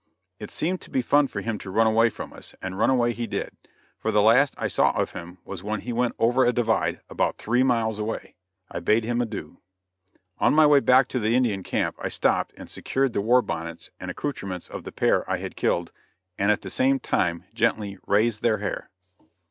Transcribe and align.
It 0.39 0.49
seemed 0.49 0.81
to 0.81 0.89
be 0.89 1.03
fun 1.03 1.27
for 1.27 1.41
him 1.41 1.59
to 1.59 1.69
run 1.69 1.85
away 1.85 2.09
from 2.09 2.33
us, 2.33 2.55
and 2.59 2.75
run 2.75 2.89
away 2.89 3.13
he 3.13 3.27
did, 3.27 3.55
for 3.99 4.09
the 4.09 4.19
last 4.23 4.55
I 4.57 4.67
saw 4.67 4.99
of 4.99 5.11
him 5.11 5.37
was 5.45 5.61
when 5.61 5.81
he 5.81 5.93
went 5.93 6.15
over 6.17 6.43
a 6.43 6.51
divide, 6.51 7.01
about 7.07 7.37
three 7.37 7.61
miles 7.61 7.99
away. 7.99 8.33
I 8.67 8.79
bade 8.79 9.03
him 9.03 9.21
adieu. 9.21 9.59
On 10.39 10.55
my 10.55 10.65
way 10.65 10.79
back 10.79 11.07
to 11.09 11.19
the 11.19 11.35
Indian 11.35 11.61
camp 11.61 11.97
I 11.99 12.09
stopped 12.09 12.51
and 12.57 12.67
secured 12.67 13.13
the 13.13 13.21
war 13.21 13.43
bonnets 13.43 13.91
and 13.99 14.09
accoutrements 14.09 14.69
of 14.69 14.85
the 14.85 14.91
pair 14.91 15.23
I 15.29 15.37
had 15.37 15.55
killed, 15.55 15.91
and 16.35 16.51
at 16.51 16.61
the 16.63 16.71
same 16.71 16.99
time 16.99 17.43
gently 17.53 17.99
"raised 18.07 18.41
their 18.41 18.57
hair." 18.57 18.89